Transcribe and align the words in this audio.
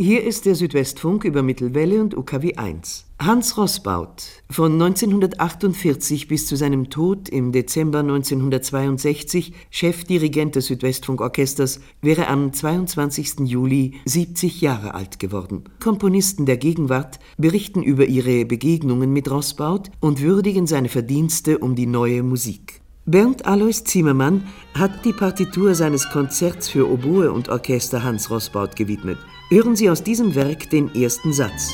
Hier 0.00 0.22
ist 0.22 0.46
der 0.46 0.54
Südwestfunk 0.54 1.24
über 1.24 1.42
Mittelwelle 1.42 2.00
und 2.00 2.16
UKW 2.16 2.54
1. 2.54 3.04
Hans 3.18 3.56
Rossbaut, 3.56 4.28
von 4.48 4.74
1948 4.74 6.28
bis 6.28 6.46
zu 6.46 6.54
seinem 6.54 6.88
Tod 6.88 7.28
im 7.28 7.50
Dezember 7.50 7.98
1962 7.98 9.54
Chefdirigent 9.70 10.54
des 10.54 10.66
Südwestfunkorchesters, 10.66 11.80
wäre 12.00 12.28
am 12.28 12.52
22. 12.52 13.40
Juli 13.40 13.94
70 14.04 14.60
Jahre 14.60 14.94
alt 14.94 15.18
geworden. 15.18 15.64
Komponisten 15.82 16.46
der 16.46 16.58
Gegenwart 16.58 17.18
berichten 17.36 17.82
über 17.82 18.06
ihre 18.06 18.44
Begegnungen 18.44 19.12
mit 19.12 19.28
Rossbaut 19.28 19.90
und 19.98 20.20
würdigen 20.20 20.68
seine 20.68 20.90
Verdienste 20.90 21.58
um 21.58 21.74
die 21.74 21.86
neue 21.86 22.22
Musik. 22.22 22.82
Bernd 23.10 23.46
Alois 23.46 23.84
Zimmermann 23.84 24.46
hat 24.74 25.02
die 25.06 25.14
Partitur 25.14 25.74
seines 25.74 26.10
Konzerts 26.10 26.68
für 26.68 26.86
Oboe 26.86 27.32
und 27.32 27.48
Orchester 27.48 28.02
Hans 28.02 28.28
Rossbaut 28.28 28.76
gewidmet. 28.76 29.16
Hören 29.48 29.76
Sie 29.76 29.88
aus 29.88 30.02
diesem 30.02 30.34
Werk 30.34 30.68
den 30.68 30.94
ersten 30.94 31.32
Satz. 31.32 31.72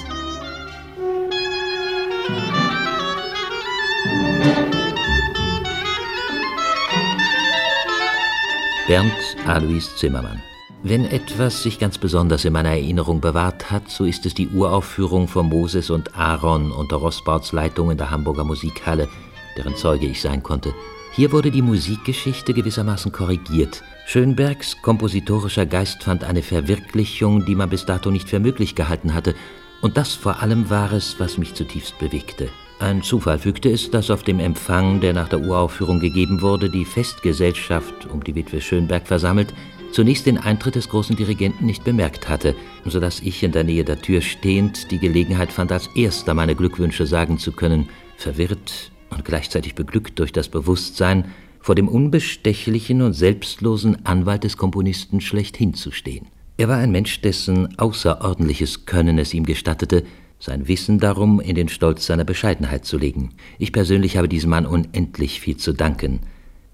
Bernd 8.87 9.13
Alois 9.45 9.97
Zimmermann. 9.97 10.41
Wenn 10.85 11.05
etwas 11.05 11.65
sich 11.65 11.81
ganz 11.81 11.99
besonders 11.99 12.45
in 12.45 12.53
meiner 12.53 12.69
Erinnerung 12.69 13.21
bewahrt 13.21 13.73
hat, 13.73 13.91
so 13.91 14.05
ist 14.05 14.25
es 14.25 14.35
die 14.35 14.51
Uraufführung 14.51 15.27
von 15.27 15.49
Moses 15.49 15.91
und 15.91 16.17
Aaron 16.17 16.71
unter 16.71 16.95
Rossbauts 16.95 17.51
Leitung 17.51 17.91
in 17.91 17.99
der 17.99 18.13
Hamburger 18.13 18.45
Musikhalle, 18.45 19.09
deren 19.57 19.75
Zeuge 19.75 20.07
ich 20.07 20.21
sein 20.21 20.41
konnte. 20.41 20.73
Hier 21.17 21.31
wurde 21.31 21.53
die 21.53 21.63
Musikgeschichte 21.63 22.53
gewissermaßen 22.53 23.13
korrigiert. 23.13 23.85
Schönbergs 24.05 24.83
kompositorischer 24.83 25.65
Geist 25.65 26.03
fand 26.03 26.25
eine 26.25 26.43
Verwirklichung, 26.43 27.45
die 27.45 27.55
man 27.55 27.71
bis 27.71 27.87
dato 27.87 28.11
nicht 28.11 28.29
für 28.29 28.41
möglich 28.41 28.75
gehalten 28.75 29.15
hatte, 29.15 29.37
und 29.81 29.97
das 29.97 30.15
vor 30.15 30.43
allem 30.43 30.71
war 30.71 30.93
es, 30.93 31.21
was 31.21 31.39
mich 31.39 31.55
zutiefst 31.55 32.01
bewegte. 32.01 32.49
Ein 32.81 33.03
Zufall 33.03 33.39
fügte 33.39 33.71
es, 33.71 33.93
dass 33.93 34.11
auf 34.11 34.25
dem 34.25 34.41
Empfang, 34.41 35.01
der 35.01 35.13
nach 35.13 35.29
der 35.29 35.41
Uraufführung 35.41 36.01
gegeben 36.01 36.43
wurde, 36.43 36.69
die 36.69 36.85
Festgesellschaft, 36.85 38.07
um 38.13 38.25
die 38.25 38.35
Witwe 38.35 38.61
Schönberg 38.61 39.07
versammelt, 39.07 39.55
zunächst 39.93 40.27
den 40.27 40.39
Eintritt 40.39 40.75
des 40.75 40.89
großen 40.89 41.15
Dirigenten 41.15 41.67
nicht 41.67 41.85
bemerkt 41.85 42.29
hatte, 42.29 42.57
so 42.87 42.99
dass 42.99 43.21
ich 43.21 43.41
in 43.45 43.53
der 43.53 43.63
Nähe 43.63 43.85
der 43.85 44.03
Tür 44.03 44.21
stehend 44.21 44.91
die 44.91 44.99
Gelegenheit 44.99 45.53
fand, 45.53 45.71
als 45.71 45.89
erster 45.95 46.35
meine 46.35 46.57
Glückwünsche 46.57 47.07
sagen 47.07 47.39
zu 47.39 47.53
können, 47.53 47.89
verwirrt 48.17 48.91
und 49.15 49.25
gleichzeitig 49.25 49.75
beglückt 49.75 50.19
durch 50.19 50.33
das 50.33 50.49
Bewusstsein, 50.49 51.27
vor 51.61 51.75
dem 51.75 51.89
unbestechlichen 51.89 53.01
und 53.01 53.15
selbstlosen 53.15 54.05
Anwalt 54.05 54.45
des 54.45 54.57
Komponisten 54.57 55.21
schlechthin 55.21 55.73
zu 55.73 55.93
stehen. 55.93 56.27
Er 56.57 56.69
war 56.69 56.77
ein 56.77 56.93
Mensch, 56.93 57.21
dessen 57.21 57.79
außerordentliches 57.79 58.87
Können 58.87 59.19
es 59.19 59.33
ihm 59.33 59.47
gestattete, 59.47 60.05
sein 60.39 60.69
Wissen 60.69 60.99
darum 60.99 61.41
in 61.41 61.55
den 61.55 61.69
Stolz 61.69 62.07
seiner 62.07 62.25
Bescheidenheit 62.25 62.85
zu 62.85 62.99
legen. 62.99 63.31
Ich 63.59 63.73
persönlich 63.73 64.17
habe 64.17 64.29
diesem 64.29 64.51
Mann 64.51 64.67
unendlich 64.67 65.41
viel 65.41 65.57
zu 65.57 65.73
danken. 65.73 66.21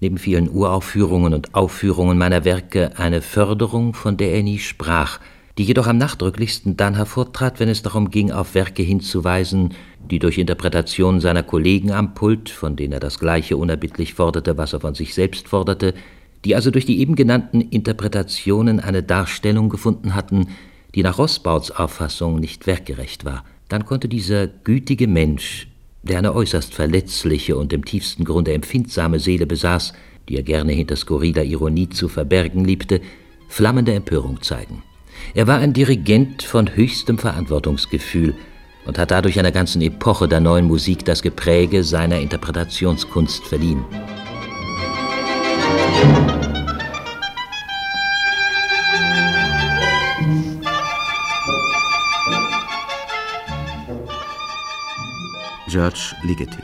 Neben 0.01 0.17
vielen 0.17 0.49
Uraufführungen 0.49 1.33
und 1.33 1.55
Aufführungen 1.55 2.17
meiner 2.17 2.43
Werke 2.43 2.97
eine 2.97 3.21
Förderung, 3.21 3.93
von 3.93 4.17
der 4.17 4.33
er 4.33 4.43
nie 4.43 4.59
sprach, 4.59 5.19
die 5.61 5.67
jedoch 5.67 5.85
am 5.85 5.99
nachdrücklichsten 5.99 6.75
dann 6.75 6.95
hervortrat, 6.95 7.59
wenn 7.59 7.69
es 7.69 7.83
darum 7.83 8.09
ging, 8.09 8.31
auf 8.31 8.55
Werke 8.55 8.81
hinzuweisen, 8.81 9.75
die 10.09 10.17
durch 10.17 10.39
Interpretation 10.39 11.19
seiner 11.19 11.43
Kollegen 11.43 11.91
am 11.91 12.15
Pult, 12.15 12.49
von 12.49 12.75
denen 12.75 12.93
er 12.93 12.99
das 12.99 13.19
Gleiche 13.19 13.57
unerbittlich 13.57 14.15
forderte, 14.15 14.57
was 14.57 14.73
er 14.73 14.79
von 14.79 14.95
sich 14.95 15.13
selbst 15.13 15.47
forderte, 15.47 15.93
die 16.45 16.55
also 16.55 16.71
durch 16.71 16.87
die 16.87 16.99
eben 16.99 17.13
genannten 17.13 17.61
Interpretationen 17.61 18.79
eine 18.79 19.03
Darstellung 19.03 19.69
gefunden 19.69 20.15
hatten, 20.15 20.47
die 20.95 21.03
nach 21.03 21.19
Rossbauts 21.19 21.69
Auffassung 21.69 22.39
nicht 22.39 22.65
werkgerecht 22.65 23.23
war. 23.23 23.45
Dann 23.69 23.85
konnte 23.85 24.07
dieser 24.07 24.47
gütige 24.47 25.05
Mensch, 25.05 25.67
der 26.01 26.17
eine 26.17 26.33
äußerst 26.33 26.73
verletzliche 26.73 27.55
und 27.55 27.71
im 27.71 27.85
tiefsten 27.85 28.23
Grunde 28.25 28.53
empfindsame 28.53 29.19
Seele 29.19 29.45
besaß, 29.45 29.93
die 30.27 30.37
er 30.37 30.43
gerne 30.43 30.71
hinter 30.71 30.95
skurriler 30.95 31.43
Ironie 31.43 31.89
zu 31.89 32.07
verbergen 32.07 32.65
liebte, 32.65 32.99
flammende 33.47 33.93
Empörung 33.93 34.41
zeigen. 34.41 34.81
Er 35.33 35.47
war 35.47 35.59
ein 35.59 35.73
Dirigent 35.73 36.43
von 36.43 36.75
höchstem 36.75 37.17
Verantwortungsgefühl 37.17 38.35
und 38.85 38.97
hat 38.97 39.11
dadurch 39.11 39.39
einer 39.39 39.51
ganzen 39.51 39.81
Epoche 39.81 40.27
der 40.27 40.39
neuen 40.39 40.65
Musik 40.65 41.05
das 41.05 41.21
Gepräge 41.21 41.83
seiner 41.83 42.19
Interpretationskunst 42.19 43.45
verliehen. 43.45 43.85
George 55.71 56.15
Ligeti 56.23 56.61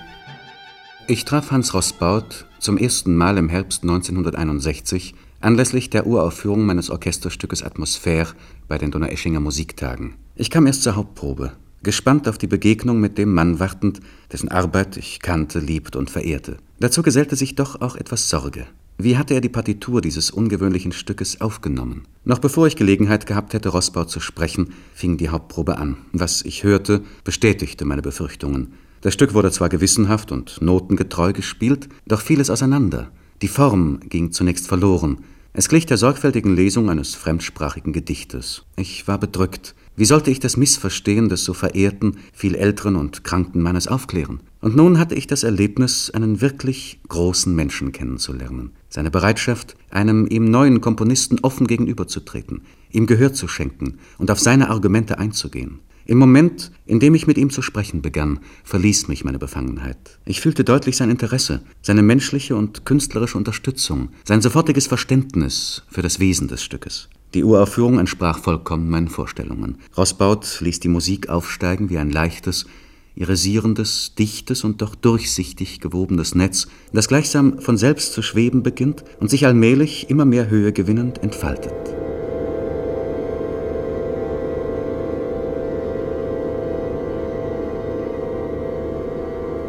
Ich 1.07 1.23
traf 1.23 1.51
Hans 1.51 1.73
Rossbaut 1.73 2.45
zum 2.59 2.77
ersten 2.77 3.15
Mal 3.15 3.37
im 3.37 3.47
Herbst 3.47 3.83
1961 3.83 5.15
anlässlich 5.39 5.89
der 5.89 6.07
Uraufführung 6.07 6.65
meines 6.65 6.89
Orchesterstückes 6.89 7.63
Atmosphäre 7.63 8.33
bei 8.67 8.77
den 8.77 8.91
Donaueschinger 8.91 9.39
Musiktagen. 9.39 10.15
Ich 10.35 10.49
kam 10.49 10.67
erst 10.67 10.83
zur 10.83 10.95
Hauptprobe, 10.95 11.53
gespannt 11.83 12.27
auf 12.27 12.37
die 12.37 12.47
Begegnung 12.47 12.99
mit 12.99 13.17
dem 13.17 13.33
Mann 13.33 13.59
wartend, 13.59 13.99
dessen 14.31 14.49
Arbeit 14.49 14.97
ich 14.97 15.19
kannte, 15.19 15.59
liebt 15.59 15.95
und 15.95 16.09
verehrte. 16.09 16.57
Dazu 16.79 17.01
gesellte 17.01 17.35
sich 17.35 17.55
doch 17.55 17.81
auch 17.81 17.95
etwas 17.95 18.29
Sorge. 18.29 18.67
Wie 18.99 19.15
hatte 19.15 19.35
er 19.35 19.41
die 19.41 19.49
Partitur 19.49 20.01
dieses 20.01 20.31
ungewöhnlichen 20.31 20.91
Stückes 20.91 21.39
aufgenommen? 21.39 22.05
Noch 22.25 22.39
bevor 22.39 22.65
ich 22.65 22.75
Gelegenheit 22.75 23.27
gehabt 23.27 23.53
hätte, 23.53 23.69
Rossbau 23.69 24.05
zu 24.05 24.19
sprechen, 24.19 24.73
fing 24.95 25.17
die 25.17 25.29
Hauptprobe 25.29 25.77
an. 25.77 25.97
Was 26.13 26.41
ich 26.41 26.63
hörte, 26.63 27.03
bestätigte 27.23 27.85
meine 27.85 28.01
Befürchtungen. 28.01 28.73
Das 29.01 29.13
Stück 29.13 29.35
wurde 29.35 29.51
zwar 29.51 29.69
gewissenhaft 29.69 30.31
und 30.31 30.59
notengetreu 30.61 31.31
gespielt, 31.31 31.89
doch 32.07 32.21
fiel 32.21 32.39
es 32.39 32.49
auseinander. 32.49 33.11
Die 33.43 33.47
Form 33.47 33.99
ging 34.09 34.31
zunächst 34.31 34.67
verloren. 34.67 35.19
Es 35.53 35.69
glich 35.69 35.85
der 35.85 35.97
sorgfältigen 35.97 36.55
Lesung 36.55 36.89
eines 36.89 37.13
fremdsprachigen 37.13 37.93
Gedichtes. 37.93 38.63
Ich 38.77 39.07
war 39.07 39.19
bedrückt. 39.19 39.75
Wie 39.95 40.05
sollte 40.05 40.31
ich 40.31 40.39
das 40.39 40.57
Missverstehen 40.57 41.29
des 41.29 41.43
so 41.43 41.53
verehrten, 41.53 42.17
viel 42.33 42.55
älteren 42.55 42.95
und 42.95 43.23
kranken 43.23 43.61
Mannes 43.61 43.87
aufklären? 43.87 44.39
Und 44.59 44.75
nun 44.75 44.97
hatte 44.97 45.13
ich 45.13 45.27
das 45.27 45.43
Erlebnis, 45.43 46.09
einen 46.09 46.41
wirklich 46.41 46.99
großen 47.09 47.55
Menschen 47.55 47.91
kennenzulernen. 47.91 48.71
Seine 48.89 49.11
Bereitschaft, 49.11 49.75
einem 49.91 50.25
ihm 50.27 50.45
neuen 50.45 50.81
Komponisten 50.81 51.37
offen 51.41 51.67
gegenüberzutreten, 51.67 52.61
ihm 52.91 53.05
Gehör 53.05 53.33
zu 53.33 53.47
schenken 53.47 53.99
und 54.17 54.31
auf 54.31 54.39
seine 54.39 54.71
Argumente 54.71 55.19
einzugehen. 55.19 55.79
Im 56.09 56.19
Moment, 56.19 56.71
in 56.85 57.01
dem 57.01 57.15
ich 57.15 57.27
mit 57.27 57.37
ihm 57.37 57.49
zu 57.49 57.61
sprechen 57.61 58.01
begann, 58.01 58.39
verließ 58.63 59.09
mich 59.09 59.25
meine 59.25 59.39
Befangenheit. 59.39 60.19
Ich 60.25 60.39
fühlte 60.39 60.63
deutlich 60.63 60.95
sein 60.95 61.09
Interesse, 61.09 61.61
seine 61.81 62.01
menschliche 62.01 62.55
und 62.55 62.85
künstlerische 62.85 63.37
Unterstützung, 63.37 64.07
sein 64.23 64.41
sofortiges 64.41 64.87
Verständnis 64.87 65.83
für 65.89 66.01
das 66.01 66.21
Wesen 66.21 66.47
des 66.47 66.63
Stückes. 66.63 67.09
Die 67.33 67.43
Uraufführung 67.43 67.99
entsprach 67.99 68.39
vollkommen 68.39 68.89
meinen 68.89 69.09
Vorstellungen. 69.09 69.79
Rossbaut 69.97 70.61
ließ 70.61 70.79
die 70.79 70.87
Musik 70.87 71.27
aufsteigen 71.27 71.89
wie 71.89 71.97
ein 71.97 72.09
leichtes, 72.09 72.67
irisierendes, 73.15 74.15
dichtes 74.17 74.63
und 74.63 74.81
doch 74.81 74.95
durchsichtig 74.95 75.81
gewobenes 75.81 76.35
Netz, 76.35 76.69
das 76.93 77.09
gleichsam 77.09 77.59
von 77.59 77.77
selbst 77.77 78.13
zu 78.13 78.21
schweben 78.21 78.63
beginnt 78.63 79.03
und 79.19 79.29
sich 79.29 79.45
allmählich 79.45 80.09
immer 80.09 80.23
mehr 80.23 80.49
Höhe 80.49 80.71
gewinnend 80.71 81.21
entfaltet. 81.21 81.96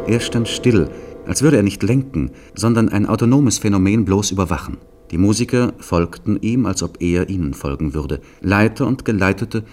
Er 0.09 0.19
stand 0.19 0.47
still, 0.47 0.89
als 1.27 1.43
würde 1.43 1.57
er 1.57 1.61
nicht 1.61 1.83
lenken, 1.83 2.31
sondern 2.55 2.89
ein 2.89 3.05
autonomes 3.05 3.59
Phänomen 3.59 4.05
bloß 4.05 4.31
überwachen. 4.31 4.77
Die 5.11 5.19
Musiker 5.19 5.73
folgten 5.77 6.41
ihm, 6.41 6.65
als 6.65 6.81
ob 6.81 6.99
er 6.99 7.29
ihnen 7.29 7.53
folgen 7.53 7.93
würde. 7.93 8.19
Leiter 8.41 8.87
und 8.87 9.05
Geleitete 9.05 9.65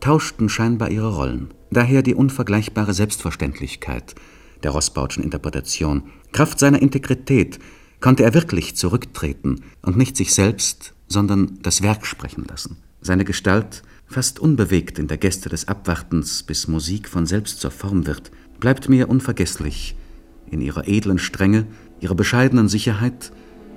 tauschten 0.00 0.48
scheinbar 0.48 0.90
ihre 0.90 1.14
Rollen. 1.14 1.54
Daher 1.70 2.02
die 2.02 2.16
unvergleichbare 2.16 2.92
Selbstverständlichkeit 2.92 4.16
der 4.64 4.72
Rossbautschen 4.72 5.22
Interpretation. 5.22 6.02
Kraft 6.32 6.58
seiner 6.58 6.82
Integrität 6.82 7.60
konnte 8.00 8.24
er 8.24 8.34
wirklich 8.34 8.74
zurücktreten 8.74 9.60
und 9.82 9.96
nicht 9.96 10.16
sich 10.16 10.34
selbst, 10.34 10.92
sondern 11.06 11.60
das 11.62 11.82
Werk 11.82 12.04
sprechen 12.04 12.46
lassen. 12.48 12.78
Seine 13.00 13.24
Gestalt, 13.24 13.84
fast 14.06 14.40
unbewegt 14.40 14.98
in 14.98 15.06
der 15.06 15.18
Gäste 15.18 15.48
des 15.48 15.68
Abwartens, 15.68 16.42
bis 16.42 16.66
Musik 16.66 17.08
von 17.08 17.26
selbst 17.26 17.60
zur 17.60 17.70
Form 17.70 18.06
wird, 18.08 18.32
bleibt 18.64 18.88
mir 18.88 19.10
unvergesslich 19.10 19.94
in 20.50 20.62
ihrer 20.62 20.88
edlen 20.88 21.18
Strenge, 21.18 21.66
ihrer 22.00 22.14
bescheidenen 22.14 22.66
Sicherheit, 22.66 23.30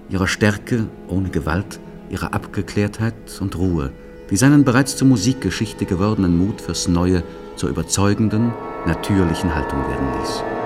ihrer 0.10 0.28
Stärke 0.30 0.88
ohne 1.10 1.30
Gewalt, 1.30 1.81
ihrer 2.10 2.34
Abgeklärtheit 2.34 3.13
und 3.42 3.57
Ruhe, 3.57 3.92
die 4.30 4.38
seinen 4.38 4.63
bereits 4.63 4.95
zur 4.95 5.10
Musikgeschichte 5.10 5.84
gewordenen 5.84 6.38
Mut 6.38 6.62
fürs 6.62 6.88
Neue 6.88 7.24
zur 7.57 7.69
überzeugenden, 7.69 8.54
natürlichen 8.86 9.54
Haltung 9.54 9.81
werden 9.89 10.07
ließ. 10.22 10.56